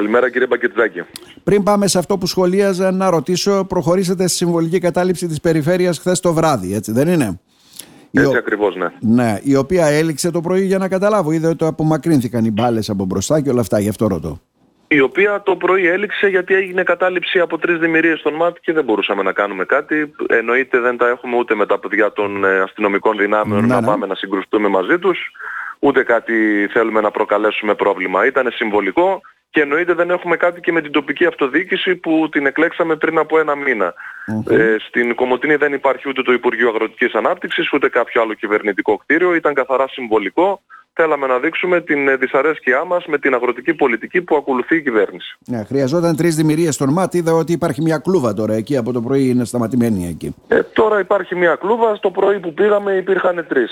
[0.00, 1.02] Καλημέρα κύριε Μπακετζάκη.
[1.44, 6.20] Πριν πάμε σε αυτό που σχολίαζα να ρωτήσω, προχωρήσατε στη συμβολική κατάληψη της περιφέρειας χθες
[6.20, 7.40] το βράδυ, έτσι δεν είναι;
[8.12, 8.38] Έτσι ο...
[8.38, 8.86] ακριβώς, ναι.
[9.00, 11.32] Ναι, η οποία έληξε το πρωί για να καταλάβω.
[11.32, 14.40] Είδα ότι απομακρύνθηκαν οι μπάλες από μπροστά και όλα αυτά, γι' αυτό ρωτώ.
[14.88, 18.84] Η οποία το πρωί έληξε γιατί έγινε κατάληψη από τρεις δημιουργίες στον ΜΑΤ και δεν
[18.84, 20.12] μπορούσαμε να κάνουμε κάτι.
[20.28, 23.86] Εννοείται δεν τα έχουμε ούτε με τα παιδιά των ε, αστυνομικών δυνάμεων ναι, να ναι.
[23.86, 25.18] πάμε να συγκρουστούμε μαζί τους
[25.80, 28.26] ούτε κάτι θέλουμε να προκαλέσουμε πρόβλημα.
[28.26, 29.20] Ήταν συμβολικό
[29.50, 33.38] και εννοείται δεν έχουμε κάτι και με την τοπική αυτοδιοίκηση που την εκλέξαμε πριν από
[33.38, 33.54] ένα
[34.48, 39.34] Ε, στην Κομωτινή δεν υπάρχει ούτε το Υπουργείο Αγροτικής Ανάπτυξης ούτε κάποιο άλλο κυβερνητικό κτίριο.
[39.34, 40.60] Ήταν καθαρά συμβολικό.
[40.92, 45.38] Θέλαμε να δείξουμε την δυσαρέσκειά μας με την αγροτική πολιτική που ακολουθεί η κυβέρνηση.
[45.46, 47.14] Ναι, χρειαζόταν τρεις δημιουργίες στον ΜΑΤ.
[47.14, 50.34] Είδα ότι υπάρχει μια κλούβα τώρα εκεί από το πρωί είναι σταματημένη εκεί.
[50.48, 51.94] Ε, τώρα υπάρχει μια κλούβα.
[51.94, 53.70] Στο πρωί που πήγαμε υπήρχαν τρεις.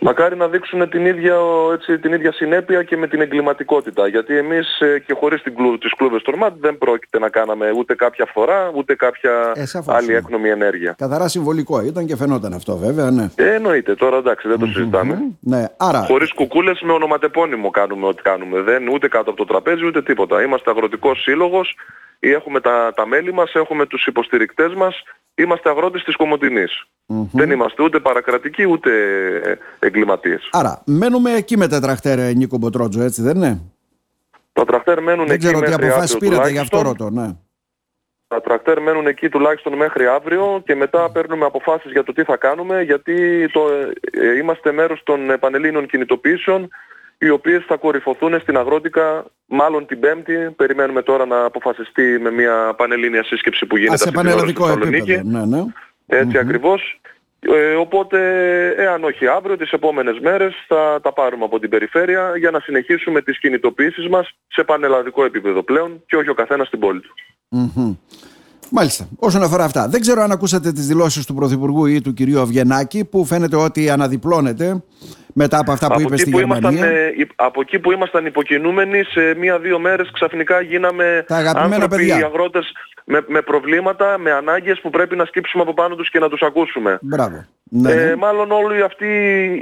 [0.00, 1.36] Μακάρι να δείξουν την ίδια,
[1.72, 4.08] έτσι, την ίδια συνέπεια και με την εγκληματικότητα.
[4.08, 7.70] Γιατί εμείς ε, και χωρίς την κλου, τις κλούβες του ΡΜΑΤ δεν πρόκειται να κάναμε
[7.76, 10.94] ούτε κάποια φορά ούτε κάποια ε, άλλη έκνομη ενέργεια.
[10.98, 13.28] Καθαρά συμβολικό ήταν και φαινόταν αυτό βέβαια, ναι.
[13.34, 15.18] Ε, εννοείται, τώρα εντάξει δεν το συζητάμε.
[15.40, 15.64] Ναι.
[15.76, 16.04] Άρα...
[16.04, 18.60] Χωρίς κουκούλες με ονοματεπώνυμο κάνουμε ό,τι κάνουμε.
[18.60, 20.42] Δεν ούτε κάτω από το τραπέζι ούτε τίποτα.
[20.42, 25.02] Είμαστε αγροτικός σύλλογος ή έχουμε τα, τα μέλη μας, έχουμε τους υποστηρικτές μας,
[25.34, 26.86] είμαστε αγρότες της κομωτινης
[27.32, 28.90] Δεν είμαστε ούτε παρακρατικοί ούτε
[29.78, 30.48] εγκληματίες.
[30.52, 33.60] Άρα μένουμε εκεί με τα τραχτέρ Νίκο Μποτρότζο έτσι δεν είναι;
[34.52, 37.10] Τα τραχτέρ μένουν δεν εκεί ξέρω τι αποφάσεις πήρατε γι' αυτό ρωτώ.
[37.10, 37.36] Ναι.
[38.28, 42.36] Τα τρακτέρ μένουν εκεί τουλάχιστον μέχρι αύριο και μετά παίρνουμε αποφάσεις για το τι θα
[42.36, 43.60] κάνουμε γιατί το,
[44.10, 46.68] ε, είμαστε μέρος των Πανελλήνων κινητοποιήσεων
[47.18, 50.50] οι οποίες θα κορυφωθούν στην αγρότικα μάλλον την Πέμπτη.
[50.56, 55.22] Περιμένουμε τώρα να αποφασιστεί με μια πανελλήνια σύσκεψη που γίνεται σε πανελλαδικό επίπεδο.
[55.22, 55.64] Ναι, ναι.
[56.06, 57.00] Έτσι ακριβώς.
[57.40, 58.18] Ε, οπότε,
[58.68, 63.22] εάν όχι αύριο, τις επόμενες μέρες θα τα πάρουμε από την περιφέρεια για να συνεχίσουμε
[63.22, 67.14] τις κινητοποιήσεις μας σε πανελλαδικό επίπεδο πλέον και όχι ο καθένας στην πόλη του.
[68.70, 69.08] Μάλιστα.
[69.18, 73.04] Όσον αφορά αυτά, δεν ξέρω αν ακούσατε τις δηλώσεις του Πρωθυπουργού ή του κυρίου Αυγενάκη
[73.04, 74.82] που φαίνεται ότι αναδιπλώνεται
[75.34, 76.70] μετά από αυτά που είπε στη Γερμανία.
[76.70, 82.16] Ήμασταν, ε, από εκεί που ήμασταν υποκινούμενοι σε μία-δύο μέρες ξαφνικά γίναμε άνθρωποι, παιδιά.
[82.16, 82.72] αγρότες
[83.04, 86.42] με, με προβλήματα, με ανάγκες που πρέπει να σκύψουμε από πάνω τους και να τους
[86.42, 86.98] ακούσουμε.
[87.02, 87.44] Μπράβο.
[87.70, 87.92] Ναι.
[87.92, 89.06] Ε, μάλλον όλη αυτή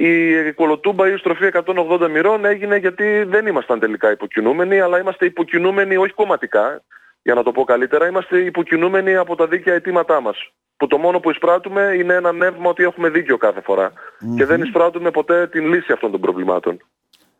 [0.00, 5.24] η κολοτούμπα ή η στροφή 180 μοιρών έγινε γιατί δεν ήμασταν τελικά υποκινούμενοι, αλλά είμαστε
[5.24, 6.82] υποκινούμενοι όχι κομματικά,
[7.22, 10.36] για να το πω καλύτερα, είμαστε υποκινούμενοι από τα δίκαια αιτήματά μας.
[10.76, 13.62] Που το μόνο που εισπράττουμε είναι ένα νεύμα ότι έχουμε δίκιο κάθε
[14.36, 16.78] Και δεν εισπράττουμε ποτέ την λύση αυτών των προβλημάτων.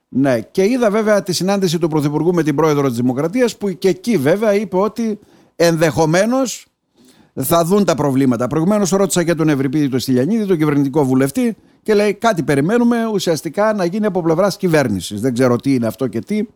[0.09, 3.89] Ναι, και είδα βέβαια τη συνάντηση του Πρωθυπουργού με την Πρόεδρο της Δημοκρατίας που και
[3.89, 5.19] εκεί βέβαια είπε ότι
[5.57, 6.67] ενδεχομένως
[7.35, 8.47] θα δουν τα προβλήματα.
[8.47, 11.57] Προηγουμένως ρώτησα και τον Ευρυπίδη του Στυλιανίδη, τον κυβερνητικό βουλευτή,
[11.87, 15.21] και λέει κάτι περιμένουμε ουσιαστικά να γίνει από πλευράς κυβέρνησης.
[15.21, 16.47] Δεν ξέρω τι είναι αυτό και τι.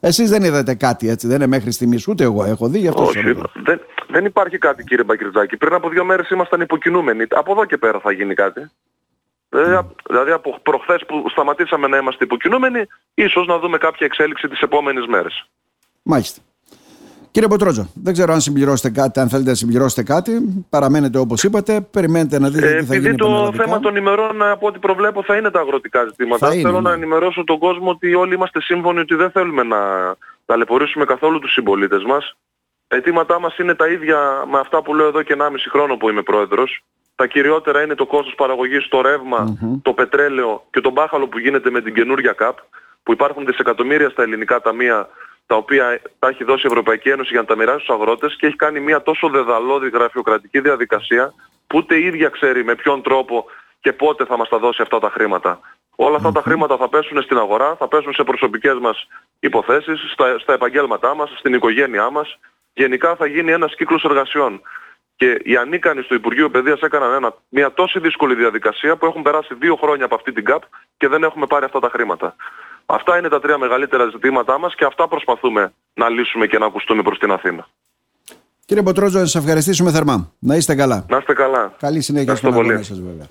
[0.00, 3.02] Εσείς δεν είδατε κάτι έτσι, δεν είναι μέχρι στιγμής ούτε εγώ έχω δει γι' αυτό.
[3.02, 3.20] Όχι,
[3.54, 5.56] δεν, δεν υπάρχει κάτι κύριε Μπακριτζάκη.
[5.56, 7.24] Πριν από δύο μέρες ήμασταν υποκινούμενοι.
[7.30, 8.70] Από εδώ και πέρα θα γίνει κάτι.
[9.50, 9.84] Mm.
[10.08, 15.06] Δηλαδή από προχθές που σταματήσαμε να είμαστε υποκινούμενοι, ίσως να δούμε κάποια εξέλιξη τις επόμενες
[15.06, 15.46] μέρες.
[16.02, 16.40] Μάλιστα.
[17.36, 20.64] Κύριε Ποτρότζο, δεν ξέρω αν συμπληρώσετε κάτι, αν θέλετε να συμπληρώσετε κάτι.
[20.68, 21.80] Παραμένετε όπως είπατε.
[21.80, 23.06] Περιμένετε να δείτε ε, τι θα γίνει.
[23.06, 26.54] Επειδή το θέμα των ημερών από ό,τι προβλέπω θα είναι τα αγροτικά ζητήματα.
[26.54, 26.88] Είναι, Θέλω ναι.
[26.88, 29.76] να ενημερώσω τον κόσμο ότι όλοι είμαστε σύμφωνοι ότι δεν θέλουμε να
[30.46, 32.36] ταλαιπωρήσουμε καθόλου τους συμπολίτες μας.
[32.86, 34.18] Τα αιτήματά μας είναι τα ίδια
[34.50, 36.84] με αυτά που λέω εδώ και 1,5 χρόνο που είμαι πρόεδρος.
[37.14, 41.70] Τα κυριότερα είναι το κόστος παραγωγής, το ρευμα το πετρέλαιο και το μπάχαλο που γίνεται
[41.70, 42.56] με την καινούργια ΚΑΠ,
[43.02, 45.08] που υπάρχουν δισεκατομμύρια στα ελληνικά ταμεία
[45.46, 48.46] τα οποία τα έχει δώσει η Ευρωπαϊκή Ένωση για να τα μοιράσει στους αγρότες και
[48.46, 51.34] έχει κάνει μια τόσο δεδαλώδη γραφειοκρατική διαδικασία
[51.66, 53.44] που ούτε η ίδια ξέρει με ποιον τρόπο
[53.80, 55.60] και πότε θα μας τα δώσει αυτά τα χρήματα.
[55.96, 59.06] Όλα αυτά τα χρήματα θα πέσουν στην αγορά, θα πέσουν σε προσωπικές μας
[59.40, 62.38] υποθέσεις, στα, στα επαγγέλματά μας, στην οικογένειά μας.
[62.74, 64.60] Γενικά θα γίνει ένας κύκλος εργασιών.
[65.16, 69.54] Και οι ανίκανοι στο Υπουργείο Παιδείας έκαναν ένα, μια τόσο δύσκολη διαδικασία που έχουν περάσει
[69.54, 70.62] δύο χρόνια από αυτή την ΚΑΠ
[70.96, 72.36] και δεν έχουμε πάρει αυτά τα χρήματα.
[72.86, 77.02] Αυτά είναι τα τρία μεγαλύτερα ζητήματά μας και αυτά προσπαθούμε να λύσουμε και να ακουστούμε
[77.02, 77.66] προς την Αθήνα.
[78.64, 80.32] Κύριε Μποτρόζο, να σας ευχαριστήσουμε θερμά.
[80.38, 81.04] Να είστε καλά.
[81.08, 81.74] Να είστε καλά.
[81.78, 83.26] Καλή συνέχεια στον αγώνα σας βέβαια.